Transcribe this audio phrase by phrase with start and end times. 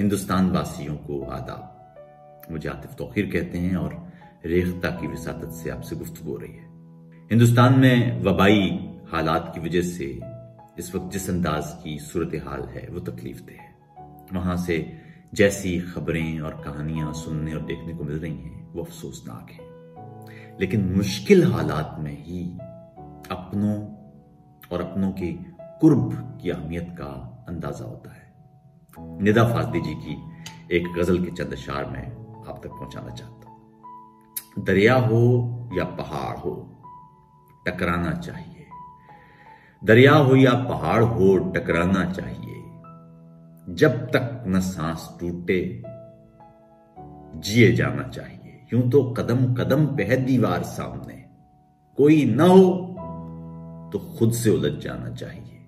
[0.00, 1.94] हिंदुस्तान वासियों को आदाब।
[2.52, 4.12] मुझे आतिफ तोखिर कहते हैं और
[4.46, 6.64] रेखता की विसादत से आपसे गुफ्तु हो रही है।
[7.24, 10.20] हिंदुस्तान में वबाई हालात की वजह से
[10.78, 13.76] इस वक्त जिस अंदाज की सूरत हाल है, वो तकलीफ़ दे है।
[14.32, 14.98] वहाँ से
[15.34, 19.70] जैसी खबरें और कहानियाँ सुनने और देखने को मिल रही हैं, वो अफसोसनाक है।
[20.60, 22.58] लेकिन मुश्किल हालात में ही
[23.30, 23.94] अपनों
[24.72, 28.29] और अपनों के कुर्ब की अहमियत का अंदाज़ा होता है।
[28.98, 30.16] निदा फाजली जी की
[30.76, 32.02] एक गज़ल के चंद अशार में
[32.48, 35.20] आप तक पहुंचाना चाहता हूँ। दरिया हो
[35.74, 36.52] या पहाड़ हो,
[37.68, 38.66] टकराना चाहिए।
[39.84, 42.56] दरिया हो या पहाड़ हो, टकराना चाहिए।
[43.74, 45.82] जब तक न सांस टूटे,
[47.40, 51.24] जिए जाना चाहिए। यूँ तो कदम कदम पे है दीवार सामने।
[51.98, 52.66] कोई न हो
[53.92, 55.66] तो खुद से उलझ जाना चाहिए।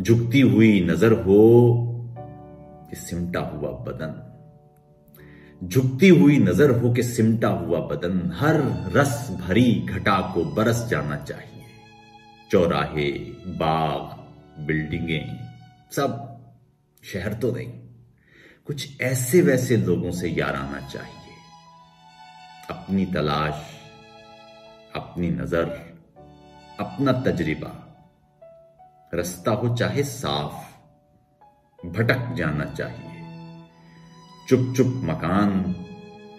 [0.00, 1.86] झुकती हुई नज़र हो
[2.96, 4.26] सिमटा हुआ बदन।
[5.68, 8.56] झुकती हुई नज़र हो के सिमटा हुआ बदन। हर
[8.92, 11.64] रस भरी घटा को बरस जाना चाहिए।
[12.50, 13.10] चौराहे,
[13.46, 14.16] बाग,
[14.66, 15.38] बिल्डिंगें,
[15.92, 16.26] सब
[17.04, 17.68] शहर तो नहीं।
[18.66, 21.34] कुछ ऐसे वैसे लोगों से यार आना चाहिए।
[22.70, 23.62] अपनी तलाश,
[24.96, 25.64] अपनी नज़र,
[26.80, 27.86] अपना तजर्बा।
[29.14, 30.69] रास्ता हो चाहे साफ़
[31.86, 33.22] भटक जाना चाहिए।
[34.48, 35.50] चुप चुप मकान,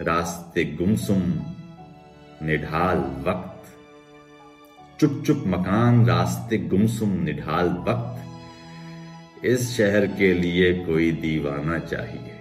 [0.02, 1.22] रास्ते गुमसुम,
[2.44, 3.64] निढाल वक्त।
[5.00, 12.38] चुप चुप मकान, रास्ते गुमसुम, निढाल वक्त। इस शहर के लिए कोई दीवाना चाहिए।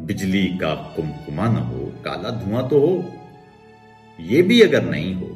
[0.00, 3.04] बिजली का कुमकुमा न हो, काला धुआँ तो हो।
[4.20, 5.28] ये भी अगर नहीं हो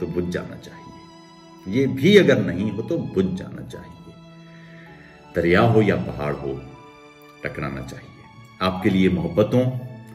[0.00, 3.99] तो बुझ जाना चाहिए। ये भी अगर नहीं हो तो बुझ जाना चाहिए।
[5.34, 6.60] दरिया हो या पहाड़ हो,
[7.44, 8.06] टकराना चाहिए।
[8.62, 9.62] आपके लिए मोहब्बतों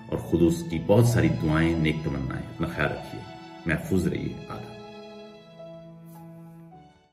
[0.09, 3.21] और खुदूस की बहुत सारी दुआएँ, नेक तमन्नाएँ अपना ख्याल रखिए।
[3.67, 4.74] महफूज रहिए आदा